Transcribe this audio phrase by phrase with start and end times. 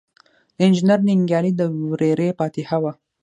[0.55, 2.91] د انجنیر ننګیالي د ورېرې فاتحه وه.